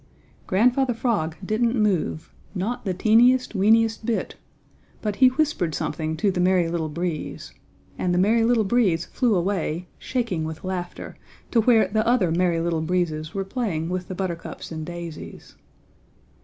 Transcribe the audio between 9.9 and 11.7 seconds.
shaking with laughter, to